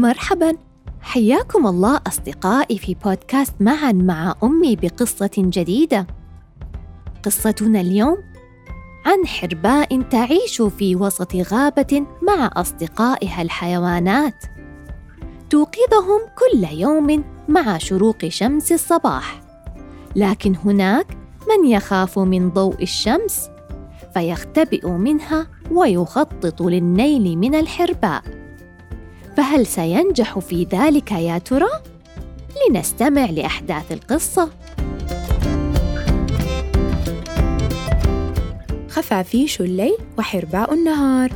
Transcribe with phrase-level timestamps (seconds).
[0.00, 0.56] مرحبا.
[1.00, 6.06] حياكم الله أصدقائي في بودكاست معا مع أمي بقصة جديدة.
[7.24, 8.16] قصتنا اليوم
[9.06, 14.44] عن حرباء تعيش في وسط غابة مع أصدقائها الحيوانات.
[15.50, 19.42] توقظهم كل يوم مع شروق شمس الصباح.
[20.16, 21.06] لكن هناك
[21.48, 23.48] من يخاف من ضوء الشمس
[24.14, 28.39] فيختبئ منها ويخطط للنيل من الحرباء.
[29.40, 31.68] فهل سينجح في ذلك يا ترى؟
[32.70, 34.50] لنستمع لأحداث القصة.
[38.88, 41.32] خفافيش الليل وحرباء النهار.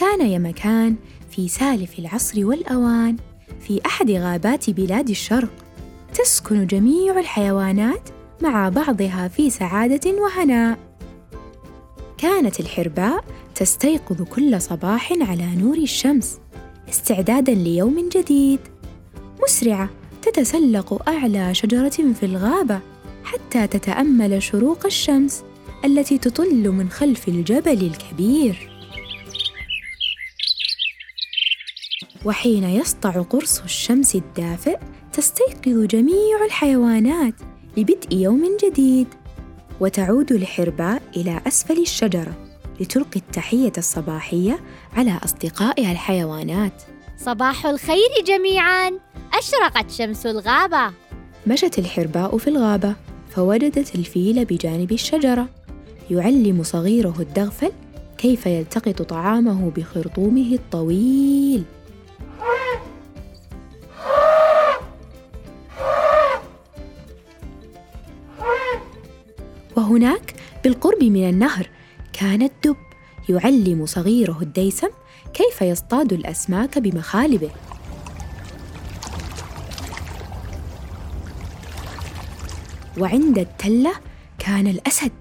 [0.00, 0.96] كان يا مكان
[1.30, 3.16] في سالف العصر والأوان
[3.60, 5.50] في أحد غابات بلاد الشرق.
[6.14, 8.08] تسكن جميع الحيوانات
[8.42, 10.78] مع بعضها في سعادة وهناء.
[12.18, 13.24] كانت الحرباء
[13.58, 16.38] تستيقظ كل صباح على نور الشمس
[16.88, 18.60] استعدادا ليوم جديد.
[19.42, 19.90] مسرعة
[20.22, 22.80] تتسلق أعلى شجرة في الغابة
[23.24, 25.44] حتى تتأمل شروق الشمس
[25.84, 28.70] التي تطل من خلف الجبل الكبير.
[32.24, 34.78] وحين يسطع قرص الشمس الدافئ
[35.12, 37.34] تستيقظ جميع الحيوانات
[37.76, 39.06] لبدء يوم جديد
[39.80, 42.47] وتعود الحرباء إلى أسفل الشجرة.
[42.80, 44.60] لتلقي التحية الصباحية
[44.92, 46.82] على أصدقائها الحيوانات.
[47.18, 48.90] صباح الخير جميعاً.
[49.34, 50.92] أشرقت شمس الغابة.
[51.46, 52.94] مشت الحرباء في الغابة
[53.30, 55.48] فوجدت الفيل بجانب الشجرة.
[56.10, 57.72] يعلم صغيره الدغفل
[58.18, 61.64] كيف يلتقط طعامه بخرطومه الطويل.
[69.76, 70.34] وهناك
[70.64, 71.68] بالقرب من النهر
[72.18, 72.76] كان الدب
[73.28, 74.88] يعلم صغيره الديسم
[75.34, 77.50] كيف يصطاد الأسماك بمخالبه.
[82.98, 83.92] وعند التلة
[84.38, 85.12] كان الأسد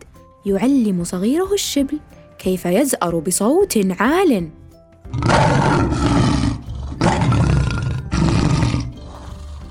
[0.45, 1.99] يعلم صغيره الشبل
[2.39, 4.49] كيف يزأر بصوت عال.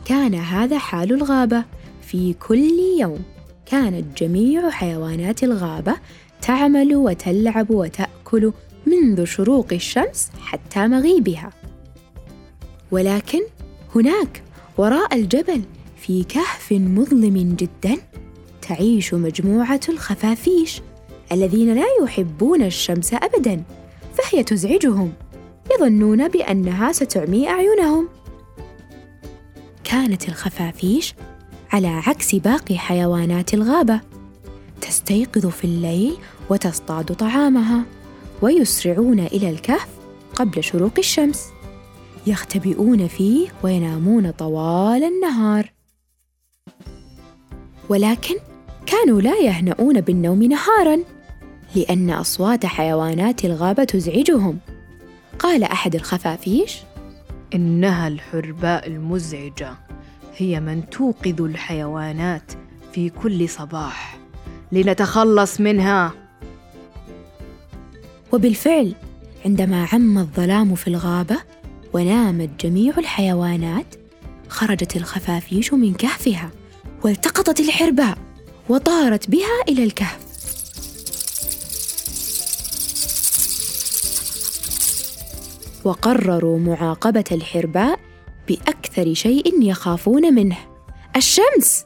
[0.04, 1.64] كان هذا حال الغابة
[2.02, 2.70] في كل
[3.00, 3.35] يوم.
[3.66, 5.96] كانت جميع حيوانات الغابة
[6.42, 8.52] تعمل وتلعب وتأكل
[8.86, 11.52] منذ شروق الشمس حتى مغيبها.
[12.90, 13.40] ولكن
[13.94, 14.42] هناك
[14.78, 15.62] وراء الجبل
[15.96, 17.96] في كهف مظلم جدا
[18.62, 20.82] تعيش مجموعة الخفافيش
[21.32, 23.62] الذين لا يحبون الشمس أبدا
[24.14, 25.12] فهي تزعجهم
[25.74, 28.08] يظنون بأنها ستعمي أعينهم.
[29.84, 31.14] كانت الخفافيش
[31.76, 34.00] على عكس باقي حيوانات الغابة.
[34.80, 36.16] تستيقظ في الليل
[36.50, 37.82] وتصطاد طعامها
[38.42, 39.88] ويسرعون إلى الكهف
[40.34, 41.44] قبل شروق الشمس.
[42.26, 45.72] يختبئون فيه وينامون طوال النهار.
[47.88, 48.34] ولكن
[48.86, 50.98] كانوا لا يهنؤون بالنوم نهارا
[51.74, 54.58] لأن أصوات حيوانات الغابة تزعجهم.
[55.38, 56.78] قال أحد الخفافيش
[57.54, 59.76] إنها الحرباء المزعجة.
[60.36, 62.52] هي من توقظ الحيوانات
[62.92, 64.18] في كل صباح.
[64.72, 66.12] لنتخلص منها.
[68.32, 68.94] وبالفعل
[69.44, 71.36] عندما عم الظلام في الغابة
[71.92, 73.94] ونامت جميع الحيوانات
[74.48, 76.50] خرجت الخفافيش من كهفها
[77.04, 78.18] والتقطت الحرباء
[78.68, 80.26] وطارت بها إلى الكهف.
[85.84, 88.05] وقرروا معاقبة الحرباء
[88.48, 90.56] بأكثر شيء يخافون منه.
[91.16, 91.84] الشمس!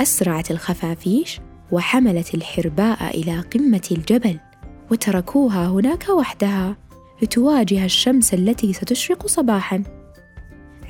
[0.00, 1.40] أسرعت الخفافيش
[1.72, 4.38] وحملت الحرباء إلى قمة الجبل
[4.90, 6.76] وتركوها هناك وحدها
[7.22, 9.82] لتواجه الشمس التي ستشرق صباحا.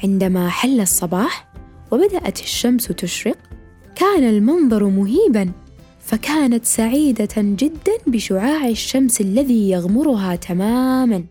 [0.04, 1.48] عندما حل الصباح
[1.90, 3.38] وبدأت الشمس تشرق
[3.94, 5.52] كان المنظر مهيبا
[6.00, 11.24] فكانت سعيدة جدا بشعاع الشمس الذي يغمرها تماما.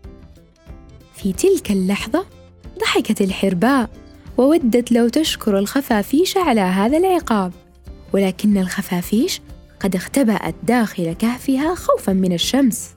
[1.14, 2.35] في تلك اللحظة
[2.78, 3.90] ضحكت الحرباء
[4.38, 7.52] وودت لو تشكر الخفافيش على هذا العقاب.
[8.12, 9.40] ولكن الخفافيش
[9.80, 12.90] قد اختبأت داخل كهفها خوفا من الشمس.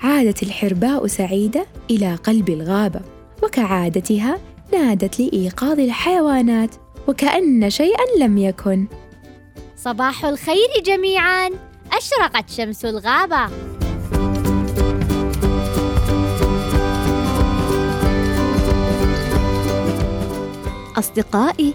[0.00, 3.00] عادت الحرباء سعيدة إلى قلب الغابة
[3.42, 4.38] وكعادتها
[4.72, 6.74] نادت لإيقاظ الحيوانات
[7.08, 8.86] وكأن شيئا لم يكن.
[9.76, 11.50] صباح الخير جميعا
[11.92, 13.50] أشرقت شمس الغابة.
[20.98, 21.74] أصدقائي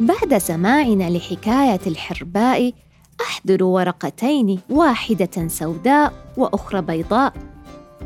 [0.00, 2.72] بعد سماعنا لحكاية الحرباء
[3.20, 7.32] أحضر ورقتين واحدة سوداء وأخرى بيضاء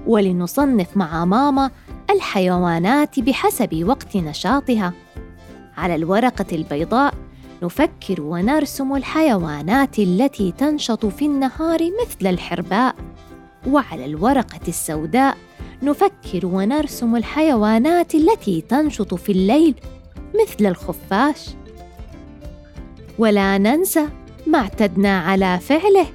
[0.06, 1.70] ولنصنف مع ماما
[2.10, 4.92] الحيوانات بحسب وقت نشاطها.
[5.76, 7.14] على الورقة البيضاء
[7.62, 12.94] نفكر ونرسم الحيوانات التي تنشط في النهار مثل الحرباء.
[13.66, 15.36] وعلى الورقة السوداء
[15.82, 19.74] نفكر ونرسم الحيوانات التي تنشط في الليل
[20.34, 21.50] مثل الخفاش.
[23.18, 24.08] ولا ننسى
[24.46, 26.06] ما اعتدنا على فعله.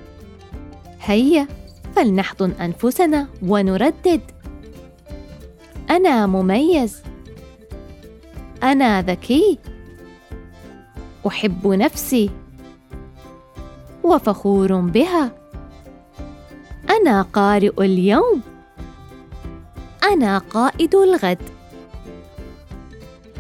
[1.01, 1.47] هيا
[1.95, 4.21] فلنحضن أنفسنا ونردد.
[5.89, 7.01] أنا مميز.
[8.63, 9.59] أنا ذكي.
[11.27, 12.29] أحب نفسي.
[14.03, 15.31] وفخور بها.
[16.89, 18.41] أنا قارئ اليوم.
[20.03, 21.56] أنا قائد الغد.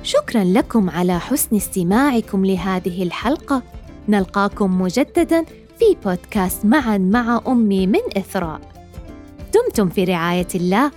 [0.07, 3.63] شكرا لكم على حسن استماعكم لهذه الحلقة.
[4.09, 5.45] نلقاكم مجددا
[5.79, 8.61] في بودكاست معا مع أمي من إثراء.
[9.53, 10.91] دمتم في رعاية الله.